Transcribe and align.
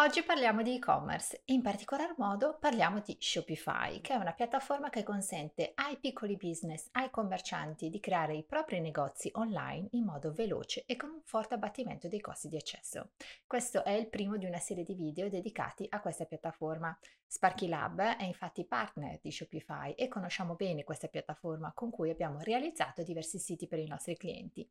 Oggi 0.00 0.22
parliamo 0.22 0.62
di 0.62 0.76
e-commerce, 0.76 1.42
in 1.46 1.60
particolar 1.60 2.14
modo 2.18 2.56
parliamo 2.56 3.00
di 3.00 3.16
Shopify, 3.18 4.00
che 4.00 4.12
è 4.12 4.16
una 4.16 4.32
piattaforma 4.32 4.90
che 4.90 5.02
consente 5.02 5.72
ai 5.74 5.96
piccoli 5.96 6.36
business, 6.36 6.86
ai 6.92 7.10
commercianti 7.10 7.90
di 7.90 7.98
creare 7.98 8.36
i 8.36 8.44
propri 8.44 8.78
negozi 8.78 9.28
online 9.34 9.88
in 9.92 10.04
modo 10.04 10.32
veloce 10.32 10.84
e 10.86 10.94
con 10.94 11.10
un 11.10 11.20
forte 11.24 11.54
abbattimento 11.54 12.06
dei 12.06 12.20
costi 12.20 12.46
di 12.46 12.54
accesso. 12.54 13.10
Questo 13.44 13.82
è 13.82 13.90
il 13.90 14.06
primo 14.06 14.36
di 14.36 14.46
una 14.46 14.60
serie 14.60 14.84
di 14.84 14.94
video 14.94 15.28
dedicati 15.28 15.84
a 15.88 15.98
questa 15.98 16.26
piattaforma. 16.26 16.96
Sparky 17.26 17.66
Lab 17.66 18.00
è 18.00 18.22
infatti 18.22 18.64
partner 18.64 19.18
di 19.20 19.32
Shopify 19.32 19.94
e 19.94 20.06
conosciamo 20.06 20.54
bene 20.54 20.84
questa 20.84 21.08
piattaforma 21.08 21.72
con 21.74 21.90
cui 21.90 22.10
abbiamo 22.10 22.38
realizzato 22.38 23.02
diversi 23.02 23.40
siti 23.40 23.66
per 23.66 23.80
i 23.80 23.88
nostri 23.88 24.16
clienti. 24.16 24.64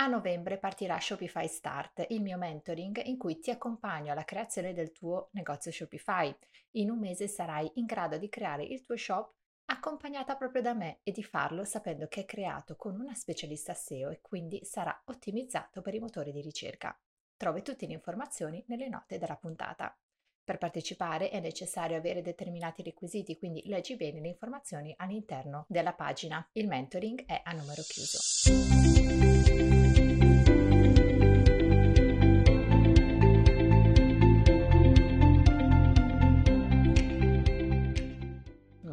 A 0.00 0.06
novembre 0.06 0.56
partirà 0.56 0.98
Shopify 0.98 1.46
Start, 1.46 2.06
il 2.08 2.22
mio 2.22 2.38
mentoring 2.38 3.04
in 3.04 3.18
cui 3.18 3.38
ti 3.38 3.50
accompagno 3.50 4.12
alla 4.12 4.24
creazione 4.24 4.72
del 4.72 4.92
tuo 4.92 5.28
negozio 5.32 5.70
Shopify. 5.70 6.34
In 6.76 6.88
un 6.88 6.98
mese 6.98 7.28
sarai 7.28 7.70
in 7.74 7.84
grado 7.84 8.16
di 8.16 8.30
creare 8.30 8.64
il 8.64 8.80
tuo 8.80 8.96
shop 8.96 9.34
accompagnata 9.66 10.36
proprio 10.36 10.62
da 10.62 10.72
me 10.72 11.00
e 11.02 11.12
di 11.12 11.22
farlo 11.22 11.64
sapendo 11.64 12.08
che 12.08 12.22
è 12.22 12.24
creato 12.24 12.76
con 12.76 12.98
una 12.98 13.14
specialista 13.14 13.74
SEO 13.74 14.08
e 14.08 14.22
quindi 14.22 14.64
sarà 14.64 15.02
ottimizzato 15.04 15.82
per 15.82 15.92
i 15.92 15.98
motori 15.98 16.32
di 16.32 16.40
ricerca. 16.40 16.98
Trovi 17.36 17.60
tutte 17.60 17.86
le 17.86 17.92
informazioni 17.92 18.64
nelle 18.68 18.88
note 18.88 19.18
della 19.18 19.36
puntata. 19.36 19.94
Per 20.42 20.56
partecipare 20.56 21.28
è 21.28 21.40
necessario 21.40 21.98
avere 21.98 22.22
determinati 22.22 22.82
requisiti, 22.82 23.36
quindi 23.36 23.64
leggi 23.66 23.96
bene 23.96 24.20
le 24.20 24.28
informazioni 24.28 24.94
all'interno 24.96 25.66
della 25.68 25.92
pagina. 25.92 26.48
Il 26.52 26.68
mentoring 26.68 27.26
è 27.26 27.42
a 27.44 27.52
numero 27.52 27.82
chiuso. 27.82 29.89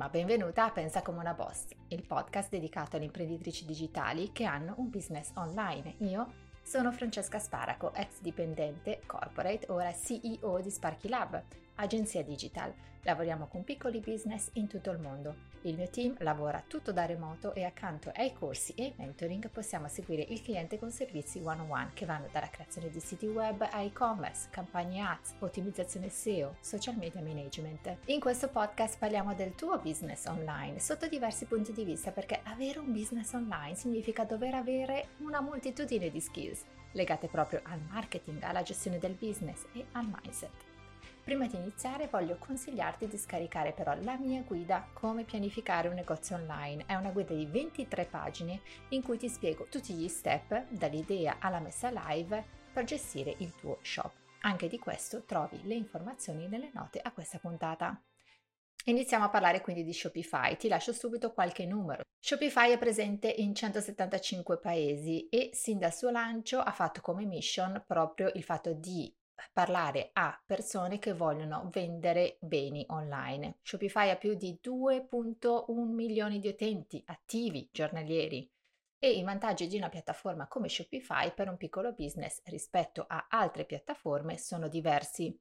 Benvenuta 0.10 0.64
a 0.64 0.72
Pensa 0.72 1.02
come 1.02 1.20
una 1.20 1.34
boss, 1.34 1.66
il 1.90 2.06
podcast 2.06 2.50
dedicato 2.50 2.96
alle 2.96 3.06
imprenditrici 3.06 3.66
digitali 3.66 4.32
che 4.32 4.46
hanno 4.46 4.76
un 4.78 4.90
business 4.90 5.32
online. 5.36 5.96
Io 6.00 6.32
sono 6.62 6.94
Francesca 6.94 7.40
Sparaco, 7.40 7.94
ex 7.94 8.22
dipendente 8.22 9.02
corporate, 9.06 9.66
ora 9.70 9.94
CEO 9.94 10.62
di 10.62 10.70
Sparky 10.70 11.10
Lab, 11.10 11.44
agenzia 11.76 12.24
digital. 12.24 12.74
Lavoriamo 13.02 13.48
con 13.48 13.66
piccoli 13.66 14.00
business 14.00 14.50
in 14.54 14.68
tutto 14.68 14.92
il 14.92 15.00
mondo. 15.00 15.36
Il 15.68 15.76
mio 15.76 15.90
team 15.90 16.16
lavora 16.20 16.64
tutto 16.66 16.94
da 16.94 17.06
remoto 17.06 17.54
e 17.54 17.66
accanto 17.66 18.10
ai 18.16 18.32
corsi 18.32 18.72
e 18.78 18.84
ai 18.84 18.94
mentoring 18.96 19.50
possiamo 19.50 19.90
seguire 19.90 20.26
il 20.30 20.42
cliente 20.42 20.80
con 20.80 20.92
servizi 20.92 21.42
one-on-one 21.44 21.92
che 21.94 22.06
vanno 22.06 22.30
dalla 22.32 22.48
creazione 22.48 22.90
di 22.90 23.02
siti 23.02 23.28
web 23.28 23.68
a 23.70 23.82
e-commerce, 23.82 24.48
campagne 24.50 25.02
ads, 25.02 25.36
ottimizzazione 25.40 26.08
SEO, 26.08 26.56
social 26.62 26.96
media 26.96 27.22
management. 27.22 27.98
In 28.06 28.22
questo 28.22 28.48
podcast 28.48 28.98
parliamo 28.98 29.36
del 29.36 29.56
tuo 29.56 29.78
business 29.80 30.26
online 30.28 30.80
sotto 30.80 31.10
diversi 31.10 31.44
punti 31.44 31.74
di 31.74 31.84
vista 31.84 32.12
perché 32.12 32.40
avere 32.44 32.80
un 32.80 32.94
business 32.94 33.34
online 33.34 33.76
significa 33.76 34.24
dover 34.24 34.54
avere 34.54 35.10
una 35.18 35.42
moltitudine 35.42 36.10
di 36.10 36.22
skills 36.22 36.64
legate 36.94 37.28
proprio 37.28 37.60
al 37.64 37.82
marketing, 37.90 38.42
alla 38.42 38.64
gestione 38.64 39.00
del 39.00 39.16
business 39.20 39.66
e 39.74 39.86
al 39.92 40.06
mindset. 40.06 40.67
Prima 41.28 41.46
di 41.46 41.58
iniziare 41.58 42.08
voglio 42.08 42.38
consigliarti 42.38 43.06
di 43.06 43.18
scaricare 43.18 43.74
però 43.74 43.94
la 44.02 44.16
mia 44.18 44.44
guida 44.44 44.88
Come 44.94 45.26
pianificare 45.26 45.90
un 45.90 45.96
negozio 45.96 46.38
online. 46.38 46.86
È 46.86 46.96
una 46.96 47.10
guida 47.10 47.34
di 47.34 47.46
23 47.46 48.06
pagine 48.06 48.62
in 48.92 49.02
cui 49.02 49.18
ti 49.18 49.28
spiego 49.28 49.68
tutti 49.70 49.94
gli 49.94 50.08
step 50.08 50.68
dall'idea 50.70 51.36
alla 51.42 51.60
messa 51.60 51.90
live 51.92 52.42
per 52.72 52.86
gestire 52.86 53.36
il 53.40 53.54
tuo 53.58 53.80
shop. 53.82 54.10
Anche 54.44 54.70
di 54.70 54.80
questo 54.80 55.24
trovi 55.26 55.60
le 55.64 55.74
informazioni 55.74 56.48
nelle 56.48 56.70
note 56.74 57.02
a 57.02 57.12
questa 57.12 57.40
puntata. 57.40 58.02
Iniziamo 58.86 59.26
a 59.26 59.30
parlare 59.30 59.60
quindi 59.60 59.84
di 59.84 59.92
Shopify, 59.92 60.56
ti 60.56 60.70
lascio 60.70 60.94
subito 60.94 61.34
qualche 61.34 61.66
numero. 61.66 62.04
Shopify 62.22 62.72
è 62.72 62.78
presente 62.78 63.28
in 63.28 63.54
175 63.54 64.60
paesi 64.60 65.28
e 65.28 65.50
sin 65.52 65.78
dal 65.78 65.94
suo 65.94 66.10
lancio 66.10 66.60
ha 66.60 66.72
fatto 66.72 67.02
come 67.02 67.26
mission 67.26 67.84
proprio 67.86 68.32
il 68.34 68.44
fatto 68.44 68.72
di 68.72 69.14
parlare 69.54 70.10
a 70.14 70.42
persone 70.46 71.00
che 71.00 71.14
vogliono 71.14 71.70
vendere 71.72 72.38
beni 72.40 72.86
online. 72.90 73.58
Shopify 73.62 74.10
ha 74.10 74.16
più 74.16 74.36
di 74.36 74.60
2.1 74.64 75.74
milioni 75.86 76.40
di 76.40 76.48
utenti 76.48 77.02
attivi 77.06 77.70
giornalieri 77.72 78.50
e 79.00 79.12
i 79.12 79.24
vantaggi 79.24 79.68
di 79.68 79.78
una 79.78 79.90
piattaforma 79.90 80.48
come 80.48 80.70
Shopify 80.70 81.34
per 81.34 81.50
un 81.50 81.58
piccolo 81.58 81.94
business 81.94 82.42
rispetto 82.46 83.06
a 83.08 83.28
altre 83.30 83.66
piattaforme 83.66 84.38
sono 84.38 84.68
diversi, 84.68 85.40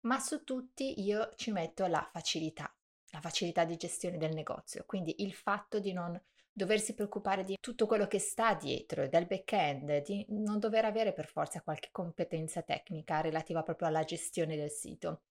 ma 0.00 0.18
su 0.18 0.44
tutti 0.44 1.02
io 1.02 1.30
ci 1.34 1.50
metto 1.50 1.86
la 1.86 2.06
facilità, 2.12 2.72
la 3.10 3.20
facilità 3.20 3.64
di 3.64 3.76
gestione 3.76 4.18
del 4.18 4.34
negozio, 4.34 4.84
quindi 4.86 5.22
il 5.22 5.32
fatto 5.32 5.80
di 5.80 5.92
non 5.92 6.20
doversi 6.58 6.94
preoccupare 6.94 7.44
di 7.44 7.56
tutto 7.60 7.86
quello 7.86 8.08
che 8.08 8.18
sta 8.18 8.54
dietro, 8.54 9.06
del 9.06 9.26
back-end, 9.26 10.02
di 10.02 10.26
non 10.30 10.58
dover 10.58 10.84
avere 10.84 11.12
per 11.12 11.26
forza 11.26 11.62
qualche 11.62 11.90
competenza 11.92 12.62
tecnica 12.62 13.20
relativa 13.20 13.62
proprio 13.62 13.86
alla 13.86 14.02
gestione 14.02 14.56
del 14.56 14.70
sito. 14.70 15.22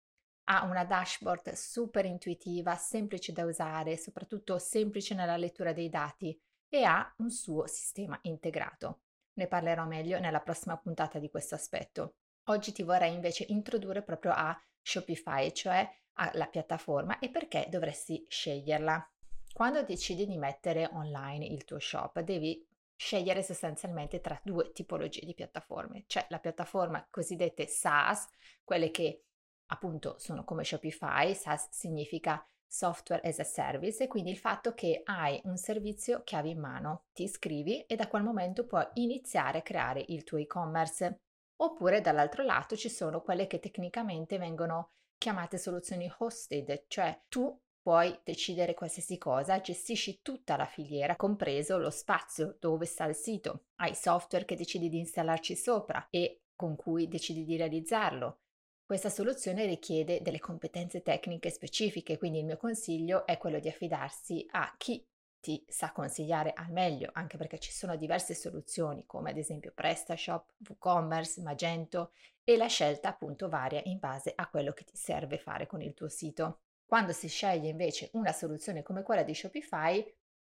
Ha 0.46 0.64
una 0.64 0.86
dashboard 0.86 1.52
super 1.52 2.06
intuitiva, 2.06 2.76
semplice 2.76 3.34
da 3.34 3.44
usare, 3.44 3.98
soprattutto 3.98 4.58
semplice 4.58 5.14
nella 5.16 5.36
lettura 5.36 5.74
dei 5.74 5.90
dati 5.90 6.40
e 6.70 6.84
ha 6.84 7.14
un 7.18 7.30
suo 7.30 7.68
sistema 7.68 8.18
integrato. 8.22 9.02
Ne 9.34 9.48
parlerò 9.48 9.86
meglio 9.86 10.20
nella 10.20 10.40
prossima 10.40 10.78
puntata 10.78 11.20
di 11.20 11.30
questo 11.30 11.56
aspetto. 11.56 12.16
Oggi 12.46 12.72
ti 12.72 12.84
vorrei 12.84 13.14
invece 13.14 13.44
introdurre 13.50 14.02
proprio 14.02 14.32
a 14.34 14.58
Shopify, 14.82 15.52
cioè 15.52 15.86
alla 16.14 16.48
piattaforma 16.48 17.20
e 17.20 17.30
perché 17.30 17.68
dovresti 17.70 18.26
sceglierla. 18.30 19.12
Quando 19.58 19.82
decidi 19.82 20.28
di 20.28 20.38
mettere 20.38 20.88
online 20.94 21.44
il 21.44 21.64
tuo 21.64 21.80
shop, 21.80 22.20
devi 22.20 22.64
scegliere 22.96 23.42
sostanzialmente 23.42 24.22
tra 24.22 24.40
due 24.44 24.72
tipologie 24.72 25.26
di 25.26 25.34
piattaforme. 25.34 26.04
C'è 26.06 26.28
la 26.30 26.38
piattaforma 26.38 27.08
cosiddette 27.10 27.66
SaaS, 27.66 28.28
quelle 28.64 28.92
che 28.92 29.24
appunto 29.72 30.20
sono 30.20 30.44
come 30.44 30.64
Shopify, 30.64 31.34
SaaS 31.34 31.70
significa 31.72 32.48
software 32.68 33.28
as 33.28 33.40
a 33.40 33.44
service 33.44 34.04
e 34.04 34.08
quindi 34.08 34.30
il 34.30 34.38
fatto 34.38 34.76
che 34.76 35.02
hai 35.04 35.42
un 35.46 35.58
servizio 35.58 36.22
chiave 36.22 36.50
in 36.50 36.60
mano, 36.60 37.06
ti 37.12 37.24
iscrivi 37.24 37.82
e 37.86 37.96
da 37.96 38.08
quel 38.08 38.22
momento 38.22 38.64
puoi 38.64 38.86
iniziare 38.94 39.58
a 39.58 39.64
creare 39.64 40.06
il 40.10 40.24
tuo 40.24 40.38
e-commerce. 40.38 41.22
Oppure 41.56 42.02
dall'altro 42.02 42.44
lato 42.44 42.76
ci 42.76 42.90
sono 42.90 43.24
quelle 43.24 43.48
che 43.48 43.58
tecnicamente 43.58 44.38
vengono 44.38 44.92
chiamate 45.18 45.58
soluzioni 45.58 46.14
hosted, 46.20 46.84
cioè 46.88 47.24
tu 47.28 47.60
puoi 47.88 48.20
decidere 48.22 48.74
qualsiasi 48.74 49.18
cosa, 49.18 49.62
gestisci 49.62 50.20
tutta 50.22 50.58
la 50.58 50.66
filiera, 50.66 51.16
compreso 51.16 51.78
lo 51.78 51.90
spazio 51.90 52.58
dove 52.60 52.84
sta 52.84 53.06
il 53.06 53.16
sito, 53.16 53.68
hai 53.76 53.96
software 53.96 54.44
che 54.44 54.58
decidi 54.58 54.90
di 54.90 55.00
installarci 55.00 55.56
sopra 55.56 56.08
e 56.10 56.42
con 56.54 56.76
cui 56.76 57.08
decidi 57.08 57.46
di 57.46 57.56
realizzarlo. 57.56 58.40
Questa 58.86 59.08
soluzione 59.08 59.66
richiede 59.66 60.22
delle 60.22 60.40
competenze 60.40 61.02
tecniche 61.02 61.50
specifiche, 61.50 62.18
quindi 62.18 62.40
il 62.40 62.46
mio 62.46 62.58
consiglio 62.58 63.26
è 63.26 63.38
quello 63.38 63.58
di 63.58 63.70
affidarsi 63.70 64.46
a 64.52 64.76
chi 64.78 65.02
ti 65.40 65.64
sa 65.66 65.94
consigliare 65.94 66.52
al 66.52 66.70
meglio, 66.70 67.12
anche 67.14 67.38
perché 67.38 67.58
ci 67.58 67.72
sono 67.72 67.96
diverse 67.96 68.34
soluzioni 68.34 69.06
come 69.06 69.30
ad 69.30 69.38
esempio 69.38 69.72
PrestaShop, 69.74 70.56
WooCommerce, 70.68 71.42
Magento 71.42 72.12
e 72.44 72.58
la 72.58 72.68
scelta 72.68 73.08
appunto 73.08 73.48
varia 73.48 73.80
in 73.86 73.98
base 73.98 74.34
a 74.36 74.50
quello 74.50 74.74
che 74.74 74.84
ti 74.84 74.98
serve 74.98 75.38
fare 75.38 75.68
con 75.68 75.82
il 75.82 75.94
tuo 75.94 76.10
sito. 76.10 76.64
Quando 76.88 77.12
si 77.12 77.28
sceglie 77.28 77.68
invece 77.68 78.10
una 78.14 78.32
soluzione 78.32 78.82
come 78.82 79.04
quella 79.04 79.24
di 79.24 79.36
Shopify, 79.36 80.02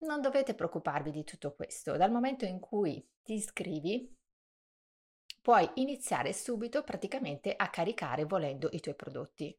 non 0.06 0.22
dovete 0.22 0.56
preoccuparvi 0.56 1.12
di 1.12 1.26
tutto 1.26 1.54
questo. 1.54 1.98
Dal 1.98 2.12
momento 2.12 2.46
in 2.46 2.62
cui 2.62 3.06
ti 3.22 3.34
iscrivi, 3.34 4.18
puoi 5.42 5.70
iniziare 5.76 6.32
subito 6.32 6.82
praticamente 6.84 7.54
a 7.54 7.70
caricare 7.70 8.24
volendo 8.24 8.70
i 8.72 8.80
tuoi 8.80 8.96
prodotti. 8.96 9.54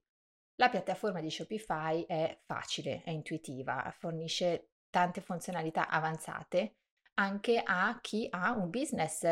La 0.55 0.71
piattaforma 0.71 1.21
di 1.21 1.31
Shopify 1.31 2.07
è 2.07 2.41
facile, 2.47 3.03
è 3.03 3.11
intuitiva, 3.11 3.95
fornisce 3.99 4.71
tante 4.89 5.21
funzionalità 5.21 5.87
avanzate 5.87 6.77
anche 7.15 7.61
a 7.63 7.99
chi 8.01 8.27
ha 8.31 8.53
un 8.53 8.71
business 8.71 9.23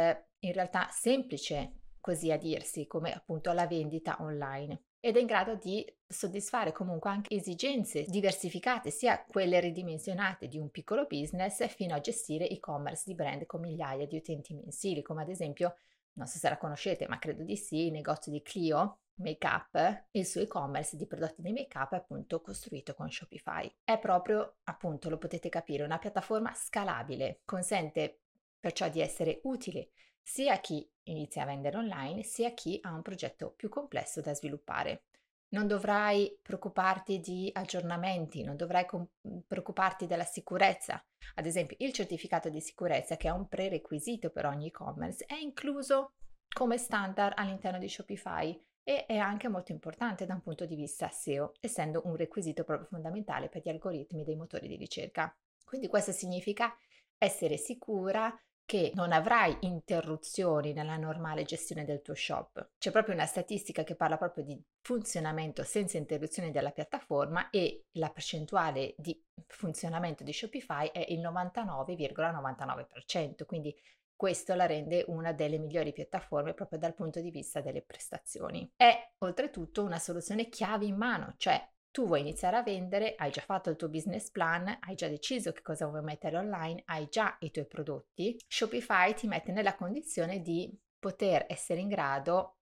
in 0.41 0.53
realtà 0.53 0.89
semplice, 0.91 1.81
così 1.99 2.31
a 2.31 2.37
dirsi, 2.37 2.87
come 2.87 3.11
appunto 3.11 3.53
la 3.53 3.67
vendita 3.67 4.19
online 4.21 4.83
ed 5.01 5.17
è 5.17 5.21
in 5.21 5.27
grado 5.27 5.55
di 5.55 5.85
soddisfare 6.07 6.73
comunque 6.73 7.11
anche 7.11 7.35
esigenze 7.35 8.05
diversificate, 8.05 8.91
sia 8.91 9.25
quelle 9.25 9.61
ridimensionate 9.61 10.49
di 10.49 10.59
un 10.59 10.71
piccolo 10.71 11.07
business 11.07 11.67
fino 11.69 11.95
a 11.95 12.01
gestire 12.01 12.49
e-commerce 12.49 13.05
di 13.07 13.15
brand 13.15 13.47
con 13.47 13.61
migliaia 13.61 14.07
di 14.07 14.17
utenti 14.17 14.55
mensili, 14.55 15.03
come 15.03 15.23
ad 15.23 15.29
esempio, 15.29 15.77
non 16.15 16.27
so 16.27 16.39
se 16.39 16.49
la 16.49 16.59
conoscete, 16.59 17.07
ma 17.07 17.19
credo 17.19 17.45
di 17.45 17.57
sì, 17.57 17.87
il 17.87 17.93
negozio 17.93 18.33
di 18.33 18.43
Clio 18.43 19.01
Makeup, 19.19 20.07
il 20.13 20.27
suo 20.27 20.41
e-commerce 20.41 20.97
di 20.97 21.07
prodotti 21.07 21.43
di 21.43 21.53
make-up 21.53 21.93
appunto 21.93 22.41
costruito 22.41 22.95
con 22.95 23.11
Shopify. 23.11 23.73
È 23.83 23.99
proprio, 23.99 24.57
appunto, 24.65 25.09
lo 25.09 25.19
potete 25.19 25.49
capire, 25.49 25.85
una 25.85 25.99
piattaforma 25.99 26.53
scalabile, 26.55 27.41
consente 27.45 28.21
perciò 28.59 28.89
di 28.89 29.01
essere 29.01 29.41
utile 29.45 29.91
sia 30.29 30.59
chi 30.59 30.87
inizia 31.05 31.43
a 31.43 31.47
vendere 31.47 31.79
online, 31.79 32.23
sia 32.23 32.53
chi 32.53 32.79
ha 32.83 32.93
un 32.93 33.01
progetto 33.01 33.55
più 33.57 33.71
complesso 33.71 34.21
da 34.21 34.35
sviluppare. 34.35 35.05
non 35.51 35.67
dovrai 35.67 36.39
preoccuparti 36.43 37.21
di 37.21 37.49
aggiornamenti, 37.51 38.43
non 38.43 38.55
dovrai 38.55 38.85
com- 38.85 39.09
preoccuparti 39.47 40.07
della 40.07 40.25
sicurezza. 40.25 41.03
Ad 41.37 41.47
esempio, 41.47 41.75
il 41.81 41.95
certificato 41.95 42.51
di 42.51 42.61
sicurezza, 42.61 43.17
che 43.17 43.29
è 43.29 43.31
un 43.31 43.49
prerequisito 43.49 44.29
per 44.29 44.45
ogni 44.45 44.67
e-commerce, 44.67 45.25
è 45.25 45.37
incluso 45.37 46.13
come 46.55 46.77
standard 46.77 47.33
all'interno 47.39 47.79
di 47.79 47.89
Shopify 47.89 48.63
e 48.83 49.07
è 49.07 49.17
anche 49.17 49.49
molto 49.49 49.73
importante 49.73 50.27
da 50.27 50.35
un 50.35 50.43
punto 50.43 50.67
di 50.67 50.77
vista 50.77 51.09
SEO, 51.09 51.53
essendo 51.61 52.03
un 52.05 52.17
requisito 52.17 52.65
proprio 52.65 52.89
fondamentale 52.89 53.49
per 53.49 53.63
gli 53.63 53.71
algoritmi 53.71 54.25
dei 54.25 54.37
motori 54.37 54.69
di 54.69 54.77
ricerca. 54.77 55.35
Quindi 55.65 55.89
questo 55.89 56.13
significa 56.13 56.77
essere 57.17 57.57
sicura 57.57 58.39
che 58.69 58.93
non 58.95 59.13
avrai 59.13 59.57
interruzioni 59.61 60.75
nella 60.75 60.99
normale 60.99 61.45
gestione 61.45 61.87
del 61.87 62.03
tuo 62.03 62.15
shop. 62.15 62.73
C'è 62.77 62.91
proprio 62.91 63.15
una 63.15 63.25
statistica 63.25 63.83
che 63.83 63.95
parla 63.95 64.19
proprio 64.19 64.45
di 64.45 64.63
funzionamento 64.83 65.63
senza 65.63 65.97
interruzioni 65.97 66.51
della 66.51 66.71
piattaforma 66.71 67.49
e 67.49 67.87
la 67.93 68.11
percentuale 68.11 68.95
di 68.99 69.19
funzionamento 69.47 70.23
di 70.23 70.35
Shopify 70.35 70.91
è 70.91 71.03
il 71.09 71.21
99,99%, 71.21 73.47
quindi 73.47 73.75
questo 74.15 74.55
la 74.55 74.67
rende 74.67 75.03
una 75.07 75.33
delle 75.33 75.57
migliori 75.57 75.95
piattaforme 75.95 76.53
proprio 76.53 76.79
dal 76.79 76.93
punto 76.93 77.23
di 77.23 77.31
vista 77.31 77.63
delle 77.63 77.81
prestazioni. 77.81 78.71
È 78.77 79.13
oltretutto 79.19 79.83
una 79.83 79.99
soluzione 79.99 80.51
chiave 80.51 80.85
in 80.85 80.97
mano, 80.97 81.33
cioè 81.39 81.59
tu 81.91 82.07
vuoi 82.07 82.21
iniziare 82.21 82.57
a 82.57 82.63
vendere, 82.63 83.15
hai 83.17 83.31
già 83.31 83.41
fatto 83.41 83.71
il 83.71 83.77
tuo 83.77 83.89
business 83.89 84.31
plan, 84.31 84.79
hai 84.81 84.95
già 84.95 85.09
deciso 85.09 85.53
che 85.53 85.63
cosa 85.63 85.87
vuoi 85.87 86.03
mettere 86.03 86.37
online, 86.37 86.83
hai 86.87 87.09
già 87.09 87.37
i 87.41 87.51
tuoi 87.51 87.67
prodotti, 87.67 88.39
Shopify 88.47 89.15
ti 89.15 89.27
mette 89.27 89.53
nella 89.53 89.75
condizione 89.75 90.41
di 90.41 90.73
poter 90.99 91.47
essere 91.49 91.81
in 91.81 91.89
grado, 91.89 92.59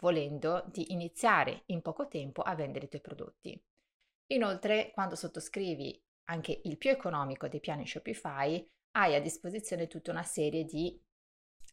volendo, 0.00 0.64
di 0.70 0.92
iniziare 0.92 1.62
in 1.66 1.80
poco 1.82 2.08
tempo 2.08 2.42
a 2.42 2.54
vendere 2.54 2.86
i 2.86 2.88
tuoi 2.88 3.02
prodotti. 3.02 3.62
Inoltre, 4.32 4.90
quando 4.92 5.14
sottoscrivi 5.14 6.02
anche 6.24 6.60
il 6.64 6.78
più 6.78 6.90
economico 6.90 7.48
dei 7.48 7.60
piani 7.60 7.86
Shopify, 7.86 8.66
hai 8.92 9.14
a 9.14 9.20
disposizione 9.20 9.86
tutta 9.86 10.10
una 10.10 10.22
serie 10.22 10.64
di 10.64 11.00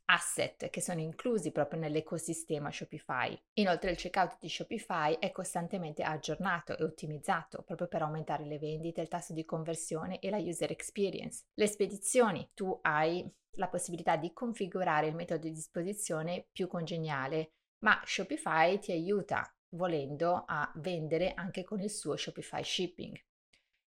asset 0.10 0.70
che 0.70 0.82
sono 0.82 1.00
inclusi 1.00 1.52
proprio 1.52 1.80
nell'ecosistema 1.80 2.72
Shopify. 2.72 3.40
Inoltre 3.54 3.92
il 3.92 3.98
checkout 3.98 4.38
di 4.40 4.50
Shopify 4.50 5.18
è 5.20 5.32
costantemente 5.32 6.04
aggiornato 6.04 6.76
e 6.78 6.84
ottimizzato 6.84 7.62
proprio 7.62 7.88
per 7.88 8.02
aumentare 8.02 8.46
le 8.46 8.58
vendite, 8.58 9.02
il 9.02 9.08
tasso 9.08 9.34
di 9.34 9.46
conversione 9.46 10.20
e 10.20 10.30
la 10.30 10.38
user 10.38 10.72
experience. 10.72 11.46
Le 11.54 11.68
spedizioni, 11.68 12.50
tu 12.54 12.78
hai 12.82 13.28
la 13.54 13.68
possibilità 13.68 14.16
di 14.16 14.34
configurare 14.34 15.08
il 15.08 15.16
metodo 15.16 15.42
di 15.42 15.52
disposizione 15.52 16.48
più 16.52 16.68
congeniale, 16.68 17.54
ma 17.80 18.02
Shopify 18.04 18.80
ti 18.80 18.92
aiuta 18.92 19.54
volendo 19.70 20.44
a 20.48 20.72
vendere 20.78 21.34
anche 21.36 21.64
con 21.64 21.80
il 21.82 21.92
suo 21.92 22.16
Shopify 22.16 22.64
Shipping. 22.64 23.16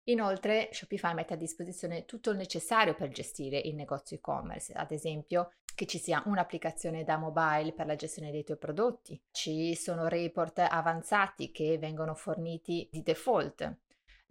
Inoltre 0.07 0.69
Shopify 0.73 1.15
mette 1.15 1.35
a 1.35 1.37
disposizione 1.37 2.05
tutto 2.05 2.31
il 2.31 2.37
necessario 2.37 2.95
per 2.95 3.11
gestire 3.11 3.59
il 3.59 3.77
negozio 3.77 4.17
e-commerce, 4.17 4.73
ad 4.73 4.91
esempio 4.91 5.53
che 5.75 5.87
ci 5.87 5.99
sia 5.99 6.23
un'applicazione 6.27 7.05
da 7.05 7.17
mobile 7.17 7.73
per 7.73 7.87
la 7.87 7.97
gestione 7.97 8.31
dei 8.31 8.45
tuoi 8.45 8.59
prodotti, 8.59 9.21
ci 9.31 9.75
sono 9.75 10.09
report 10.09 10.59
avanzati 10.59 11.51
che 11.51 11.79
vengono 11.79 12.15
forniti 12.15 12.89
di 12.91 13.03
default, 13.03 13.77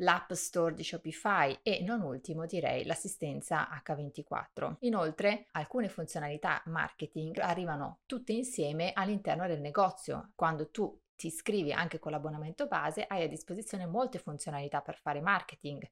l'App 0.01 0.31
Store 0.33 0.73
di 0.73 0.83
Shopify 0.83 1.59
e 1.61 1.81
non 1.81 2.01
ultimo 2.01 2.45
direi 2.45 2.85
l'assistenza 2.85 3.67
H24. 3.83 4.77
Inoltre 4.79 5.47
alcune 5.51 5.89
funzionalità 5.89 6.61
marketing 6.65 7.37
arrivano 7.39 7.99
tutte 8.05 8.33
insieme 8.33 8.91
all'interno 8.93 9.47
del 9.47 9.61
negozio. 9.61 10.31
Quando 10.35 10.69
tu 10.69 10.99
ti 11.15 11.27
iscrivi 11.27 11.71
anche 11.71 11.99
con 11.99 12.11
l'abbonamento 12.11 12.67
base 12.67 13.05
hai 13.07 13.23
a 13.23 13.27
disposizione 13.27 13.85
molte 13.85 14.17
funzionalità 14.17 14.81
per 14.81 14.97
fare 14.97 15.21
marketing, 15.21 15.87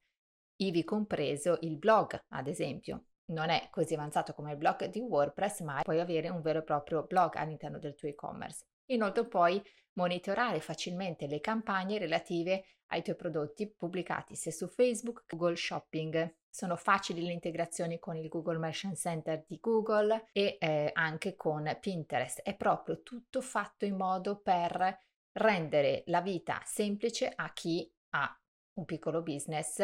ivi 0.57 0.83
compreso 0.83 1.57
il 1.61 1.77
blog 1.77 2.25
ad 2.29 2.47
esempio 2.47 3.03
non 3.29 3.49
è 3.49 3.67
così 3.71 3.93
avanzato 3.93 4.33
come 4.33 4.51
il 4.51 4.57
blog 4.57 4.85
di 4.85 4.99
WordPress, 4.99 5.61
ma 5.61 5.81
puoi 5.81 5.99
avere 5.99 6.29
un 6.29 6.41
vero 6.41 6.59
e 6.59 6.63
proprio 6.63 7.03
blog 7.03 7.35
all'interno 7.35 7.79
del 7.79 7.95
tuo 7.95 8.07
e-commerce. 8.07 8.65
Inoltre 8.87 9.25
puoi 9.25 9.61
monitorare 9.93 10.59
facilmente 10.59 11.27
le 11.27 11.39
campagne 11.39 11.97
relative 11.97 12.65
ai 12.87 13.03
tuoi 13.03 13.15
prodotti 13.15 13.67
pubblicati 13.67 14.35
sia 14.35 14.51
su 14.51 14.67
Facebook 14.67 15.25
che 15.25 15.35
Google 15.35 15.55
Shopping. 15.55 16.37
Sono 16.49 16.75
facili 16.75 17.23
le 17.23 17.33
integrazioni 17.33 17.99
con 17.99 18.15
il 18.15 18.27
Google 18.27 18.57
Merchant 18.57 18.95
Center 18.95 19.43
di 19.47 19.59
Google 19.59 20.29
e 20.31 20.57
eh, 20.59 20.89
anche 20.93 21.35
con 21.35 21.77
Pinterest. 21.79 22.41
È 22.41 22.55
proprio 22.55 23.03
tutto 23.03 23.41
fatto 23.41 23.85
in 23.85 23.95
modo 23.95 24.39
per 24.39 24.97
rendere 25.33 26.03
la 26.07 26.21
vita 26.21 26.59
semplice 26.65 27.31
a 27.33 27.53
chi 27.53 27.91
ha 28.11 28.41
un 28.73 28.85
piccolo 28.85 29.21
business 29.21 29.83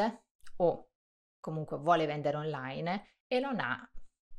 o 0.57 0.89
comunque 1.39 1.77
vuole 1.77 2.07
vendere 2.07 2.37
online 2.37 3.14
e 3.27 3.39
non 3.39 3.59
ha 3.59 3.89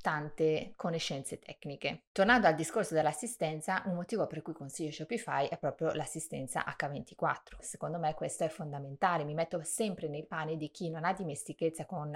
tante 0.00 0.72
conoscenze 0.76 1.40
tecniche. 1.40 2.04
Tornando 2.12 2.46
al 2.46 2.54
discorso 2.54 2.94
dell'assistenza, 2.94 3.82
un 3.86 3.94
motivo 3.94 4.28
per 4.28 4.40
cui 4.40 4.52
consiglio 4.52 4.92
Shopify 4.92 5.48
è 5.48 5.58
proprio 5.58 5.92
l'assistenza 5.94 6.64
H24. 6.64 7.58
Secondo 7.58 7.98
me 7.98 8.14
questo 8.14 8.44
è 8.44 8.48
fondamentale, 8.48 9.24
mi 9.24 9.34
metto 9.34 9.60
sempre 9.64 10.06
nei 10.06 10.24
panni 10.24 10.56
di 10.56 10.70
chi 10.70 10.90
non 10.90 11.04
ha 11.04 11.12
dimestichezza 11.12 11.86
con 11.86 12.12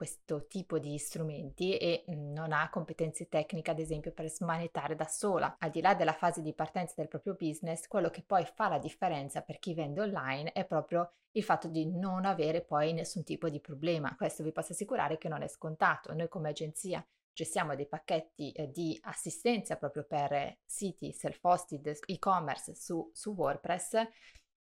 questo 0.00 0.46
tipo 0.46 0.78
di 0.78 0.96
strumenti 0.96 1.76
e 1.76 2.04
mhmm, 2.06 2.32
non 2.32 2.52
ha 2.52 2.70
competenze 2.70 3.28
tecniche, 3.28 3.70
ad 3.70 3.78
esempio, 3.78 4.12
per 4.12 4.30
smanettare 4.30 4.96
da 4.96 5.04
sola. 5.04 5.56
Al 5.58 5.68
di 5.68 5.82
là 5.82 5.94
della 5.94 6.14
fase 6.14 6.40
di 6.40 6.54
partenza 6.54 6.94
del 6.96 7.08
proprio 7.08 7.34
business, 7.38 7.86
quello 7.86 8.08
che 8.08 8.22
poi 8.26 8.46
fa 8.46 8.68
la 8.68 8.78
differenza 8.78 9.42
per 9.42 9.58
chi 9.58 9.74
vende 9.74 10.00
online 10.00 10.52
è 10.52 10.64
proprio 10.64 11.12
il 11.32 11.42
fatto 11.42 11.68
di 11.68 11.84
non 11.84 12.24
avere 12.24 12.62
poi 12.62 12.94
nessun 12.94 13.24
tipo 13.24 13.50
di 13.50 13.60
problema. 13.60 14.16
Questo 14.16 14.42
vi 14.42 14.52
posso 14.52 14.72
assicurare 14.72 15.18
che 15.18 15.28
non 15.28 15.42
è 15.42 15.48
scontato. 15.48 16.14
Noi 16.14 16.28
come 16.28 16.48
agenzia 16.48 17.06
gestiamo 17.34 17.74
dei 17.74 17.86
pacchetti 17.86 18.52
eh, 18.52 18.70
di 18.70 18.98
assistenza 19.02 19.76
proprio 19.76 20.04
per 20.04 20.60
siti 20.64 21.12
self-hosted 21.12 21.98
e-commerce 22.06 22.74
su, 22.74 23.10
su 23.12 23.34
WordPress 23.34 24.02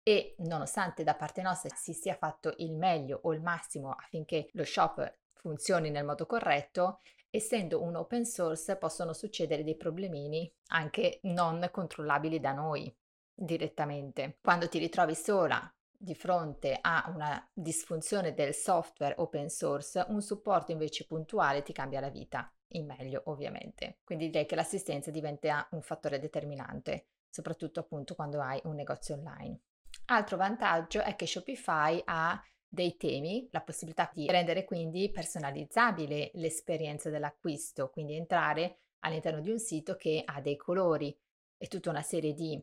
e 0.03 0.35
nonostante 0.39 1.03
da 1.03 1.15
parte 1.15 1.41
nostra 1.41 1.73
si 1.75 1.93
sia 1.93 2.15
fatto 2.15 2.53
il 2.57 2.73
meglio 2.73 3.21
o 3.23 3.33
il 3.33 3.41
massimo 3.41 3.91
affinché 3.91 4.49
lo 4.53 4.65
shop 4.65 5.19
funzioni 5.33 5.89
nel 5.89 6.05
modo 6.05 6.25
corretto, 6.25 6.99
essendo 7.29 7.81
un 7.81 7.95
open 7.95 8.25
source 8.25 8.75
possono 8.75 9.13
succedere 9.13 9.63
dei 9.63 9.75
problemini 9.75 10.51
anche 10.67 11.19
non 11.23 11.67
controllabili 11.71 12.39
da 12.39 12.51
noi 12.51 12.93
direttamente. 13.33 14.37
Quando 14.41 14.69
ti 14.69 14.77
ritrovi 14.77 15.15
sola 15.15 15.73
di 15.89 16.15
fronte 16.15 16.77
a 16.81 17.09
una 17.13 17.49
disfunzione 17.53 18.33
del 18.33 18.53
software 18.53 19.15
open 19.17 19.49
source, 19.49 20.05
un 20.09 20.21
supporto 20.21 20.71
invece 20.71 21.05
puntuale 21.05 21.63
ti 21.63 21.71
cambia 21.71 22.01
la 22.01 22.09
vita, 22.09 22.53
in 22.73 22.85
meglio 22.85 23.23
ovviamente. 23.25 23.99
Quindi 24.03 24.27
direi 24.27 24.45
che 24.45 24.55
l'assistenza 24.55 25.11
diventa 25.11 25.67
un 25.71 25.81
fattore 25.81 26.19
determinante, 26.19 27.07
soprattutto 27.29 27.79
appunto 27.79 28.15
quando 28.15 28.41
hai 28.41 28.59
un 28.65 28.75
negozio 28.75 29.15
online. 29.15 29.59
Altro 30.05 30.37
vantaggio 30.37 31.01
è 31.01 31.15
che 31.15 31.25
Shopify 31.25 32.01
ha 32.05 32.41
dei 32.67 32.97
temi, 32.97 33.47
la 33.51 33.61
possibilità 33.61 34.09
di 34.13 34.27
rendere 34.27 34.65
quindi 34.65 35.11
personalizzabile 35.11 36.31
l'esperienza 36.33 37.09
dell'acquisto, 37.09 37.89
quindi 37.89 38.15
entrare 38.15 38.79
all'interno 38.99 39.41
di 39.41 39.51
un 39.51 39.59
sito 39.59 39.95
che 39.95 40.23
ha 40.25 40.41
dei 40.41 40.57
colori 40.57 41.15
e 41.57 41.67
tutta 41.67 41.89
una 41.89 42.01
serie 42.01 42.33
di 42.33 42.61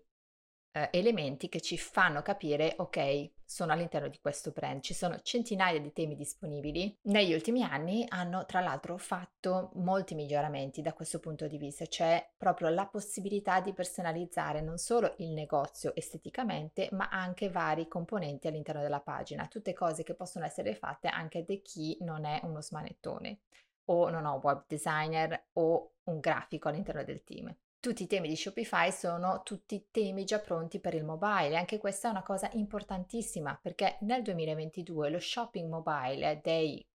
eh, 0.73 0.89
elementi 0.93 1.49
che 1.49 1.61
ci 1.61 1.79
fanno 1.79 2.23
capire, 2.23 2.75
ok, 2.77 3.31
sono 3.51 3.73
all'interno 3.73 4.07
di 4.07 4.21
questo 4.21 4.53
brand. 4.53 4.81
Ci 4.81 4.95
sono 4.95 5.19
centinaia 5.23 5.81
di 5.81 5.93
temi 5.93 6.15
disponibili. 6.15 6.97
Negli 7.03 7.35
ultimi 7.35 7.65
anni 7.65 8.07
hanno 8.09 8.47
tra 8.47 8.61
l'altro 8.61 8.97
fatto 8.97 9.71
molti 9.75 10.15
miglioramenti 10.15 10.83
da 10.83 10.93
questo 10.93 11.19
punto 11.19 11.49
di 11.49 11.59
vista. 11.59 11.85
C'è 11.85 12.31
proprio 12.37 12.69
la 12.69 12.87
possibilità 12.87 13.61
di 13.61 13.73
personalizzare 13.73 14.61
non 14.61 14.79
solo 14.79 15.15
il 15.19 15.31
negozio 15.31 15.93
esteticamente, 15.97 16.91
ma 16.93 17.09
anche 17.09 17.51
vari 17.51 17.89
componenti 17.89 18.47
all'interno 18.47 18.83
della 18.83 19.01
pagina. 19.01 19.49
Tutte 19.49 19.73
cose 19.73 20.05
che 20.05 20.15
possono 20.15 20.45
essere 20.45 20.77
fatte 20.77 21.09
anche 21.09 21.45
da 21.45 21.55
chi 21.57 21.97
non 22.03 22.25
è 22.25 22.39
uno 22.45 22.63
smanettone 22.63 23.41
o 23.87 24.09
non 24.11 24.27
un 24.27 24.39
web 24.41 24.63
designer 24.69 25.47
o 25.55 25.95
un 26.05 26.21
grafico 26.21 26.69
all'interno 26.69 27.03
del 27.03 27.25
team. 27.25 27.53
Tutti 27.81 28.03
i 28.03 28.07
temi 28.07 28.29
di 28.29 28.37
Shopify 28.37 28.93
sono 28.93 29.43
tutti 29.43 29.89
temi 29.91 30.27
già 30.27 30.39
pronti 30.39 30.81
per 30.81 30.93
il 30.93 31.03
mobile. 31.03 31.57
Anche 31.57 31.79
questa 31.79 32.09
è 32.09 32.11
una 32.11 32.23
cosa 32.23 32.51
importantissima 32.53 33.59
perché 33.59 33.97
nel 34.03 34.21
2022 34.21 35.09
lo 35.09 35.19
shopping 35.19 35.67
mobile 35.67 36.43
dei 36.43 36.87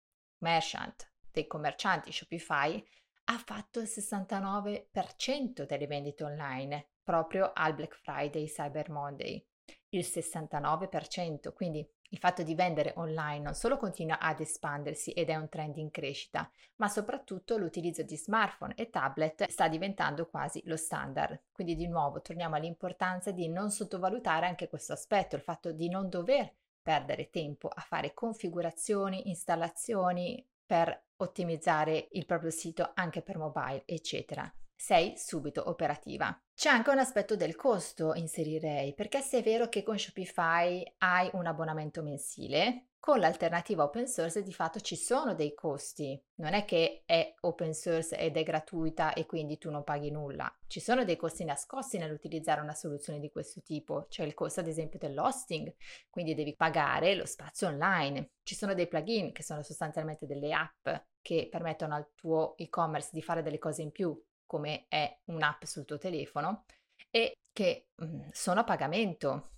merchant, 0.44 1.12
dei 1.32 1.48
commercianti 1.48 2.12
Shopify, 2.12 2.88
ha 3.24 3.38
fatto 3.40 3.80
il 3.80 3.88
69% 3.88 5.66
delle 5.66 5.88
vendite 5.88 6.24
online 6.24 6.90
proprio 7.02 7.52
al 7.56 7.74
Black 7.74 7.96
Friday 7.96 8.46
Cyber 8.46 8.92
Monday. 8.92 9.44
Il 9.90 10.06
69%, 10.06 11.52
quindi 11.56 11.84
Il 12.10 12.20
fatto 12.20 12.44
di 12.44 12.56
vendere 12.56 12.94
online 12.98 13.44
non 13.44 13.56
solo 13.56 13.78
continua 13.78 14.20
ad 14.20 14.40
espandersi 14.40 15.12
ed 15.12 15.30
è 15.30 15.36
un 15.36 15.50
trend 15.50 15.78
in 15.78 15.90
crescita, 15.92 16.50
ma 16.78 16.88
soprattutto 16.88 17.58
l'utilizzo 17.58 18.04
di 18.04 18.16
smartphone 18.16 18.76
e 18.76 18.90
tablet 18.90 19.50
sta 19.50 19.68
diventando 19.68 20.28
quasi 20.28 20.62
lo 20.66 20.78
standard. 20.78 21.40
Quindi 21.52 21.76
di 21.76 21.88
nuovo 21.88 22.22
torniamo 22.22 22.56
all'importanza 22.56 23.32
di 23.32 23.50
non 23.50 23.72
sottovalutare 23.72 24.46
anche 24.46 24.70
questo 24.70 24.94
aspetto, 24.94 25.36
il 25.36 25.42
fatto 25.42 25.72
di 25.72 25.90
non 25.90 26.08
dover 26.10 26.54
perdere 26.82 27.32
tempo 27.32 27.68
a 27.68 27.82
fare 27.82 28.14
configurazioni, 28.14 29.30
installazioni 29.30 30.48
per 30.66 31.08
ottimizzare 31.18 32.10
il 32.12 32.26
proprio 32.26 32.52
sito 32.52 32.92
anche 32.94 33.22
per 33.22 33.38
mobile, 33.38 33.84
eccetera 33.86 34.52
sei 34.76 35.14
subito 35.18 35.70
operativa. 35.70 36.38
C'è 36.54 36.70
anche 36.70 36.90
un 36.90 37.00
aspetto 37.00 37.36
del 37.36 37.56
costo, 37.56 38.14
inserirei, 38.14 38.94
perché 38.94 39.22
se 39.22 39.40
è 39.40 39.44
vero 39.44 39.68
che 39.68 39.84
con 39.84 39.98
Shopify 39.98 40.84
hai 41.00 41.30
un 41.34 41.46
abbonamento 41.46 42.02
mensile, 42.02 42.88
con 43.06 43.20
l'alternativa 43.20 43.84
open 43.84 44.08
source 44.08 44.42
di 44.42 44.52
fatto 44.52 44.80
ci 44.80 44.96
sono 44.96 45.36
dei 45.36 45.54
costi. 45.54 46.20
Non 46.38 46.54
è 46.54 46.66
che 46.66 47.04
è 47.06 47.36
open 47.42 47.72
source 47.76 48.18
ed 48.18 48.36
è 48.36 48.42
gratuita 48.42 49.14
e 49.14 49.28
quindi 49.28 49.60
tu 49.60 49.70
non 49.70 49.84
paghi 49.84 50.10
nulla. 50.10 50.52
Ci 50.66 50.80
sono 50.80 51.04
dei 51.04 51.16
costi 51.16 51.46
nascosti 51.46 52.00
nell'utilizzare 52.00 52.62
una 52.62 52.74
soluzione 52.74 53.20
di 53.20 53.30
questo 53.30 53.62
tipo. 53.62 54.08
C'è 54.10 54.24
il 54.24 54.34
costo 54.34 54.62
ad 54.62 54.68
esempio 54.68 54.98
dell'hosting, 54.98 55.72
quindi 56.10 56.34
devi 56.34 56.56
pagare 56.56 57.14
lo 57.14 57.28
spazio 57.28 57.68
online. 57.68 58.32
Ci 58.42 58.56
sono 58.56 58.74
dei 58.74 58.88
plugin 58.88 59.34
che 59.34 59.44
sono 59.44 59.62
sostanzialmente 59.62 60.26
delle 60.26 60.52
app 60.52 60.88
che 61.22 61.48
permettono 61.48 61.94
al 61.94 62.10
tuo 62.16 62.58
e-commerce 62.58 63.10
di 63.12 63.22
fare 63.22 63.44
delle 63.44 63.60
cose 63.60 63.84
in 63.84 63.92
più 63.92 64.20
come 64.46 64.86
è 64.88 65.20
un'app 65.26 65.64
sul 65.64 65.86
tuo 65.86 65.98
telefono 65.98 66.66
e 67.10 67.38
che 67.52 67.90
mh, 67.96 68.06
mhmm, 68.06 68.30
sono 68.32 68.60
a 68.62 68.64
pagamento, 68.64 69.50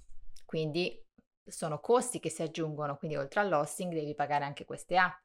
quindi 0.45 1.03
sono 1.45 1.79
costi 1.79 2.19
che 2.19 2.29
si 2.29 2.41
aggiungono, 2.41 2.97
quindi 2.97 3.15
oltre 3.17 3.39
all'hosting 3.39 3.93
devi 3.93 4.13
pagare 4.15 4.45
anche 4.45 4.65
queste 4.65 4.97
app, 4.97 5.19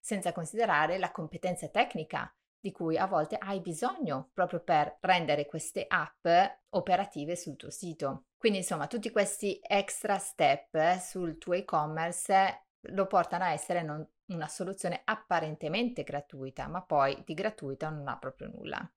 senza 0.00 0.32
considerare 0.32 0.98
la 0.98 1.10
competenza 1.10 1.68
tecnica 1.68 2.32
di 2.60 2.72
cui 2.72 2.96
a 2.96 3.06
volte 3.06 3.36
hai 3.36 3.60
bisogno 3.60 4.30
proprio 4.32 4.60
per 4.60 4.96
rendere 5.00 5.44
queste 5.46 5.84
app 5.86 6.26
operative 6.70 7.36
sul 7.36 7.56
tuo 7.56 7.70
sito. 7.70 8.24
Quindi 8.38 8.58
insomma 8.58 8.86
tutti 8.86 9.10
questi 9.10 9.60
extra 9.62 10.18
step 10.18 10.98
sul 10.98 11.36
tuo 11.38 11.52
e-commerce 11.54 12.66
lo 12.88 13.06
portano 13.06 13.44
a 13.44 13.52
essere 13.52 13.82
non 13.82 14.06
una 14.26 14.48
soluzione 14.48 15.02
apparentemente 15.04 16.02
gratuita, 16.04 16.66
ma 16.68 16.82
poi 16.82 17.22
di 17.26 17.34
gratuita 17.34 17.90
non 17.90 18.08
ha 18.08 18.16
proprio 18.18 18.48
nulla. 18.48 18.90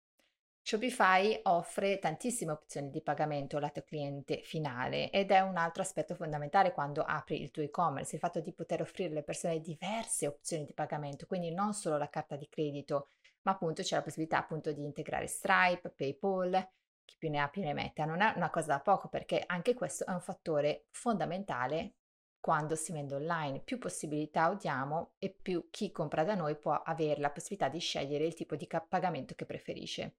Shopify 0.67 1.39
offre 1.43 1.97
tantissime 1.97 2.51
opzioni 2.51 2.89
di 2.89 3.01
pagamento 3.01 3.57
lato 3.57 3.83
cliente 3.83 4.41
finale 4.43 5.09
ed 5.11 5.31
è 5.31 5.39
un 5.39 5.55
altro 5.55 5.81
aspetto 5.81 6.13
fondamentale 6.13 6.73
quando 6.73 7.03
apri 7.03 7.41
il 7.41 7.51
tuo 7.51 7.63
e-commerce, 7.63 8.15
il 8.15 8.19
fatto 8.19 8.41
di 8.41 8.51
poter 8.51 8.81
offrire 8.81 9.11
alle 9.11 9.23
persone 9.23 9.61
diverse 9.61 10.27
opzioni 10.27 10.65
di 10.65 10.73
pagamento, 10.73 11.25
quindi 11.25 11.53
non 11.53 11.73
solo 11.73 11.97
la 11.97 12.09
carta 12.09 12.35
di 12.35 12.49
credito, 12.49 13.11
ma 13.43 13.53
appunto 13.53 13.81
c'è 13.81 13.95
la 13.95 14.01
possibilità 14.01 14.39
appunto 14.39 14.73
di 14.73 14.83
integrare 14.83 15.27
Stripe, 15.27 15.89
PayPal, 15.89 16.69
chi 17.05 17.15
più 17.17 17.29
ne 17.29 17.39
ha 17.39 17.47
più 17.47 17.61
ne 17.61 17.71
metta. 17.71 18.03
Non 18.03 18.19
è 18.19 18.33
una 18.35 18.49
cosa 18.49 18.73
da 18.73 18.81
poco 18.81 19.07
perché 19.07 19.41
anche 19.45 19.73
questo 19.73 20.05
è 20.05 20.11
un 20.11 20.19
fattore 20.19 20.87
fondamentale 20.89 21.93
quando 22.41 22.75
si 22.75 22.91
vende 22.91 23.15
online. 23.15 23.61
Più 23.61 23.77
possibilità 23.77 24.53
diamo 24.53 25.13
e 25.17 25.29
più 25.29 25.69
chi 25.71 25.93
compra 25.93 26.25
da 26.25 26.35
noi 26.35 26.57
può 26.57 26.73
avere 26.73 27.21
la 27.21 27.31
possibilità 27.31 27.69
di 27.69 27.79
scegliere 27.79 28.25
il 28.25 28.33
tipo 28.33 28.57
di 28.57 28.67
pagamento 28.67 29.33
che 29.33 29.45
preferisce. 29.45 30.15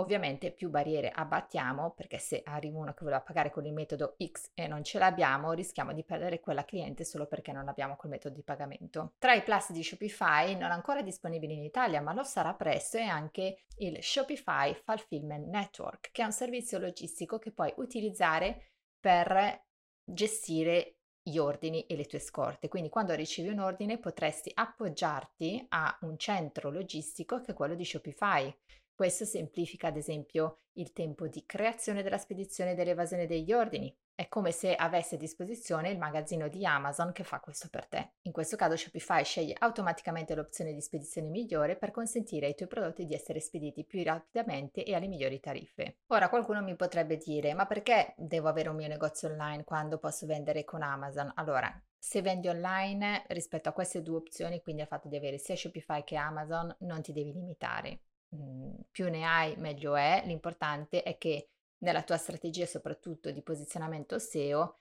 Ovviamente 0.00 0.50
più 0.50 0.70
barriere 0.70 1.10
abbattiamo 1.10 1.90
perché 1.90 2.16
se 2.16 2.40
arriva 2.42 2.78
uno 2.78 2.94
che 2.94 3.04
voleva 3.04 3.20
pagare 3.20 3.50
con 3.50 3.66
il 3.66 3.74
metodo 3.74 4.16
X 4.16 4.52
e 4.54 4.66
non 4.66 4.82
ce 4.82 4.98
l'abbiamo, 4.98 5.52
rischiamo 5.52 5.92
di 5.92 6.02
perdere 6.04 6.40
quella 6.40 6.64
cliente 6.64 7.04
solo 7.04 7.26
perché 7.26 7.52
non 7.52 7.68
abbiamo 7.68 7.96
quel 7.96 8.12
metodo 8.12 8.34
di 8.34 8.42
pagamento. 8.42 9.12
Tra 9.18 9.34
i 9.34 9.42
plus 9.42 9.72
di 9.72 9.84
Shopify 9.84 10.56
non 10.56 10.70
ancora 10.70 11.02
disponibili 11.02 11.52
in 11.52 11.64
Italia, 11.64 12.00
ma 12.00 12.14
lo 12.14 12.24
sarà 12.24 12.54
presto, 12.54 12.96
è 12.96 13.02
anche 13.02 13.64
il 13.76 14.02
Shopify 14.02 14.74
Fulfillment 14.74 15.46
Network, 15.46 16.10
che 16.12 16.22
è 16.22 16.24
un 16.24 16.32
servizio 16.32 16.78
logistico 16.78 17.38
che 17.38 17.52
puoi 17.52 17.74
utilizzare 17.76 18.70
per 18.98 19.66
gestire 20.02 20.94
gli 21.22 21.36
ordini 21.36 21.84
e 21.84 21.94
le 21.94 22.06
tue 22.06 22.20
scorte. 22.20 22.68
Quindi 22.68 22.88
quando 22.88 23.12
ricevi 23.12 23.50
un 23.50 23.58
ordine 23.58 23.98
potresti 23.98 24.50
appoggiarti 24.54 25.66
a 25.68 25.98
un 26.02 26.16
centro 26.16 26.70
logistico 26.70 27.42
che 27.42 27.52
è 27.52 27.54
quello 27.54 27.74
di 27.74 27.84
Shopify 27.84 28.50
questo 29.00 29.24
semplifica 29.24 29.86
ad 29.86 29.96
esempio 29.96 30.64
il 30.74 30.92
tempo 30.92 31.26
di 31.26 31.46
creazione 31.46 32.02
della 32.02 32.18
spedizione 32.18 32.72
e 32.72 32.74
dell'evasione 32.74 33.26
degli 33.26 33.50
ordini. 33.50 33.96
È 34.14 34.28
come 34.28 34.52
se 34.52 34.74
avesse 34.74 35.14
a 35.14 35.18
disposizione 35.18 35.88
il 35.88 35.96
magazzino 35.96 36.48
di 36.48 36.66
Amazon 36.66 37.10
che 37.12 37.24
fa 37.24 37.40
questo 37.40 37.68
per 37.70 37.86
te. 37.86 38.10
In 38.24 38.32
questo 38.32 38.56
caso 38.56 38.76
Shopify 38.76 39.24
sceglie 39.24 39.56
automaticamente 39.58 40.34
l'opzione 40.34 40.74
di 40.74 40.82
spedizione 40.82 41.30
migliore 41.30 41.76
per 41.76 41.92
consentire 41.92 42.44
ai 42.44 42.54
tuoi 42.54 42.68
prodotti 42.68 43.06
di 43.06 43.14
essere 43.14 43.40
spediti 43.40 43.86
più 43.86 44.02
rapidamente 44.02 44.84
e 44.84 44.94
alle 44.94 45.08
migliori 45.08 45.40
tariffe. 45.40 46.00
Ora 46.08 46.28
qualcuno 46.28 46.60
mi 46.60 46.76
potrebbe 46.76 47.16
dire 47.16 47.54
ma 47.54 47.64
perché 47.64 48.12
devo 48.18 48.48
avere 48.48 48.68
un 48.68 48.76
mio 48.76 48.88
negozio 48.88 49.30
online 49.30 49.64
quando 49.64 49.96
posso 49.96 50.26
vendere 50.26 50.64
con 50.64 50.82
Amazon? 50.82 51.32
Allora, 51.36 51.74
se 51.96 52.20
vendi 52.20 52.48
online 52.48 53.24
rispetto 53.28 53.70
a 53.70 53.72
queste 53.72 54.02
due 54.02 54.18
opzioni, 54.18 54.60
quindi 54.60 54.82
al 54.82 54.88
fatto 54.88 55.08
di 55.08 55.16
avere 55.16 55.38
sia 55.38 55.56
Shopify 55.56 56.04
che 56.04 56.16
Amazon, 56.16 56.76
non 56.80 57.00
ti 57.00 57.14
devi 57.14 57.32
limitare. 57.32 58.00
Mhmm, 58.30 58.82
più 58.90 59.08
ne 59.10 59.24
hai 59.24 59.56
meglio 59.56 59.96
è, 59.96 60.22
l'importante 60.26 61.02
è 61.02 61.18
che 61.18 61.48
nella 61.78 62.02
tua 62.02 62.16
strategia 62.16 62.66
soprattutto 62.66 63.30
di 63.30 63.42
posizionamento 63.42 64.18
SEO 64.18 64.78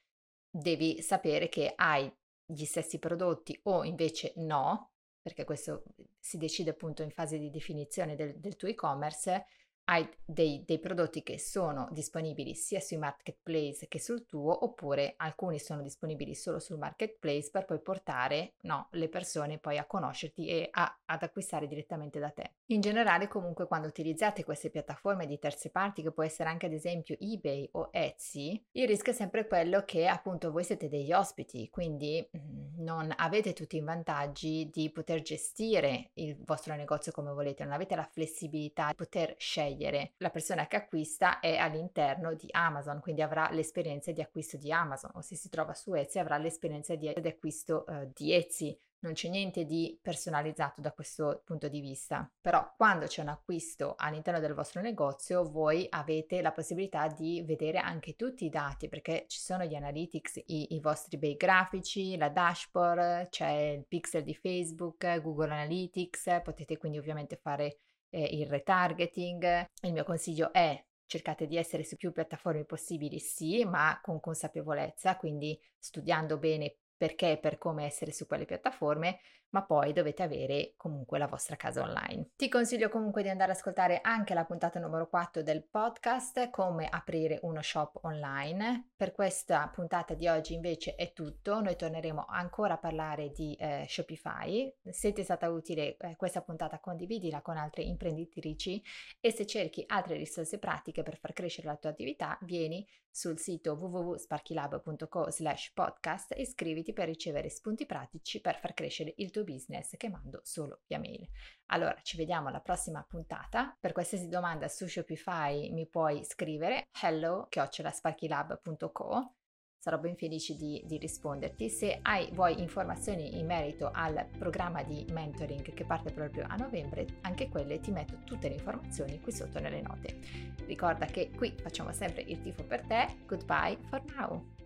devi 0.49 1.01
sapere 1.01 1.49
che 1.49 1.73
hai 1.75 2.11
gli 2.45 2.65
stessi 2.65 2.99
prodotti 2.99 3.59
o 3.63 3.83
invece 3.83 4.33
no, 4.37 4.91
perché 5.21 5.43
questo 5.43 5.83
si 6.19 6.37
decide 6.37 6.71
appunto 6.71 7.03
in 7.03 7.11
fase 7.11 7.37
di 7.37 7.49
definizione 7.49 8.15
del, 8.15 8.39
del 8.39 8.55
tuo 8.55 8.67
e-commerce, 8.67 9.45
hai 9.85 10.07
dei, 10.23 10.63
dei, 10.65 10.79
prodotti 10.79 11.23
che 11.23 11.39
sono 11.39 11.87
disponibili 11.91 12.53
sia 12.53 12.79
sui 12.79 12.97
marketplace 12.97 13.87
che 13.87 13.99
sul 13.99 14.25
tuo, 14.25 14.63
oppure 14.63 15.15
alcuni 15.17 15.59
sono 15.59 15.81
disponibili 15.81 16.35
solo 16.35 16.59
sul 16.59 16.77
marketplace 16.77 17.49
per 17.49 17.65
poi 17.65 17.81
portare 17.81 18.53
no, 18.61 18.87
le 18.91 19.09
persone 19.09 19.57
poi 19.57 19.77
a 19.77 19.85
conoscerti 19.85 20.47
e 20.47 20.69
a, 20.71 20.99
ad 21.05 21.23
acquistare 21.23 21.67
direttamente 21.67 22.19
da 22.19 22.29
te. 22.29 22.53
In 22.71 22.81
generale, 22.81 23.27
comunque, 23.27 23.65
quando 23.65 23.87
utilizzate 23.87 24.43
queste 24.43 24.69
piattaforme 24.69 25.25
di 25.25 25.39
terze 25.39 25.71
parti, 25.71 26.03
che 26.03 26.11
può 26.11 26.21
essere 26.21 26.49
anche 26.49 26.67
ad 26.67 26.71
esempio 26.71 27.15
eBay 27.19 27.67
o 27.71 27.89
Etsy, 27.91 28.63
il 28.73 28.87
rischio 28.87 29.11
è 29.11 29.15
sempre 29.15 29.47
quello 29.47 29.83
che 29.85 30.05
appunto 30.05 30.51
voi 30.51 30.63
siete 30.63 30.87
degli 30.87 31.11
ospiti, 31.11 31.67
quindi 31.71 32.23
mm, 32.37 32.83
non 32.83 33.11
avete 33.17 33.53
tutti 33.53 33.77
i 33.77 33.81
vantaggi 33.81 34.69
di 34.71 34.91
poter 34.91 35.23
gestire 35.23 36.11
il 36.13 36.37
vostro 36.45 36.75
negozio 36.75 37.11
come 37.11 37.31
volete, 37.31 37.63
non 37.63 37.73
avete 37.73 37.95
la 37.95 38.03
flessibilità 38.03 38.89
di 38.89 38.95
poter 38.95 39.33
scegliere. 39.39 40.13
La 40.17 40.29
persona 40.29 40.67
che 40.67 40.75
acquista 40.75 41.39
è 41.39 41.57
all'interno 41.57 42.35
di 42.35 42.49
Amazon, 42.51 42.99
quindi 42.99 43.23
avrà 43.23 43.49
l'esperienza 43.49 44.11
di 44.11 44.21
acquisto 44.21 44.57
di 44.57 44.71
Amazon 44.71 45.09
o 45.15 45.21
se 45.21 45.35
si 45.35 45.49
trova 45.49 45.73
su 45.73 45.95
Etsy 45.95 46.19
avrà 46.19 46.37
l'esperienza 46.37 46.93
di, 46.93 47.07
acquisto 47.07 47.85
uh, 47.87 48.11
di 48.13 48.31
Etsy. 48.31 48.79
Non 49.01 49.13
c'è 49.13 49.29
niente 49.29 49.63
di 49.63 49.97
personalizzato 50.01 50.81
da 50.81 50.91
questo 50.91 51.41
punto 51.45 51.69
di 51.69 51.79
vista, 51.79 52.29
però 52.41 52.73
quando 52.75 53.05
c'è 53.05 53.21
un 53.21 53.29
acquisto 53.29 53.95
all'interno 53.97 54.41
del 54.41 54.53
vostro 54.53 54.81
negozio 54.81 55.43
voi 55.43 55.87
avete 55.89 56.41
la 56.41 56.51
possibilità 56.51 57.07
di 57.07 57.41
vedere 57.45 57.77
anche 57.77 58.17
tutti 58.17 58.43
i 58.43 58.49
dati 58.49 58.89
perché 58.89 59.23
ci 59.27 59.39
sono 59.39 59.63
gli 59.63 59.75
analytics, 59.75 60.41
i, 60.47 60.75
i 60.75 60.81
vostri 60.81 61.17
bei 61.17 61.37
grafici, 61.37 62.17
la 62.17 62.27
dashboard, 62.27 63.29
c'è 63.29 63.49
il 63.77 63.85
pixel 63.87 64.23
di 64.23 64.35
Facebook, 64.35 65.21
Google 65.21 65.53
Analytics, 65.53 66.41
potete 66.43 66.77
quindi 66.77 66.97
ovviamente 66.97 67.37
fare 67.37 67.77
eh, 68.09 68.23
il 68.23 68.47
retargeting. 68.47 69.65
Il 69.81 69.93
mio 69.93 70.03
consiglio 70.03 70.51
è 70.51 70.77
cercate 71.05 71.47
di 71.47 71.55
essere 71.55 71.83
su 71.83 71.95
più 71.95 72.11
piattaforme 72.11 72.65
possibili, 72.65 73.19
sì, 73.19 73.63
ma 73.63 73.99
con 74.01 74.19
consapevolezza, 74.19 75.15
quindi 75.15 75.59
studiando 75.77 76.37
bene 76.37 76.75
perché 76.99 77.31
e 77.31 77.37
per 77.37 77.57
come 77.57 77.85
essere 77.85 78.11
su 78.11 78.27
quelle 78.27 78.43
piattaforme, 78.45 79.19
ma 79.51 79.63
poi 79.63 79.93
dovete 79.93 80.23
avere 80.23 80.73
comunque 80.75 81.17
la 81.17 81.27
vostra 81.27 81.55
casa 81.55 81.81
online. 81.81 82.31
Ti 82.35 82.49
consiglio 82.49 82.89
comunque 82.89 83.23
di 83.23 83.29
andare 83.29 83.51
ad 83.51 83.57
ascoltare 83.57 83.99
anche 84.01 84.33
la 84.33 84.45
puntata 84.45 84.79
numero 84.79 85.07
4 85.07 85.41
del 85.41 85.63
podcast 85.63 86.49
Come 86.49 86.87
aprire 86.89 87.39
uno 87.43 87.61
shop 87.61 87.99
online. 88.03 88.89
Per 88.95 89.11
questa 89.11 89.69
puntata 89.73 90.13
di 90.13 90.27
oggi 90.27 90.53
invece 90.53 90.95
è 90.95 91.13
tutto, 91.13 91.61
noi 91.61 91.75
torneremo 91.75 92.25
ancora 92.27 92.75
a 92.75 92.77
parlare 92.77 93.31
di 93.31 93.55
eh, 93.55 93.85
Shopify. 93.87 94.71
Se 94.89 95.11
ti 95.13 95.21
è 95.21 95.23
stata 95.23 95.49
utile 95.49 95.97
eh, 95.97 96.15
questa 96.15 96.41
puntata 96.41 96.79
condividila 96.79 97.41
con 97.41 97.57
altre 97.57 97.83
imprenditrici 97.83 98.81
e 99.19 99.31
se 99.31 99.45
cerchi 99.45 99.83
altre 99.87 100.15
risorse 100.15 100.59
pratiche 100.59 101.03
per 101.03 101.17
far 101.17 101.33
crescere 101.33 101.67
la 101.67 101.75
tua 101.75 101.89
attività 101.89 102.37
vieni 102.41 102.87
sul 103.11 103.39
sito 103.39 103.73
www.sparkylab.co 103.73 105.31
slash 105.31 105.71
podcast 105.73 106.31
e 106.33 106.41
iscriviti 106.41 106.93
per 106.93 107.07
ricevere 107.07 107.49
spunti 107.49 107.85
pratici 107.85 108.39
per 108.39 108.59
far 108.59 108.73
crescere 108.73 109.13
il 109.17 109.31
tuo 109.31 109.38
tuo 109.39 109.53
business 109.53 109.95
che 109.97 110.09
mando 110.09 110.41
solo 110.43 110.81
via 110.87 110.97
mail. 110.99 111.27
Allora, 111.67 111.95
ci 112.01 112.17
vediamo 112.17 112.47
alla 112.49 112.61
prossima 112.61 113.05
puntata. 113.07 113.77
Per 113.79 113.91
qualsiasi 113.91 114.27
domanda 114.27 114.67
su 114.67 114.87
Shopify 114.87 115.71
mi 115.71 115.87
puoi 115.87 116.25
scrivere 116.25 116.87
hello-sparkylab.co 117.01 119.33
sarò 119.81 119.97
ben 119.97 120.17
felice 120.17 120.57
di, 120.57 120.83
di, 120.85 120.97
risponderti. 120.97 121.69
Se 121.69 121.99
hai, 122.01 122.29
vuoi 122.33 122.59
informazioni 122.59 123.39
in 123.39 123.45
merito 123.45 123.89
al 123.93 124.27
programma 124.37 124.83
di 124.83 125.05
mentoring 125.11 125.73
che 125.73 125.85
parte 125.85 126.11
proprio 126.11 126.43
a 126.47 126.57
novembre, 126.57 127.05
anche 127.21 127.47
quelle 127.47 127.79
ti 127.79 127.91
metto 127.91 128.17
tutte 128.25 128.49
le 128.49 128.55
informazioni 128.55 129.21
qui 129.21 129.31
sotto 129.31 129.57
nelle 129.59 129.79
note. 129.81 130.19
Ricorda 130.65 131.05
che 131.05 131.31
qui 131.31 131.55
facciamo 131.57 131.93
sempre 131.93 132.23
il 132.23 132.41
tifo 132.41 132.65
per 132.65 132.85
te. 132.85 133.07
Goodbye 133.25 133.77
for 133.87 134.03
now. 134.15 134.58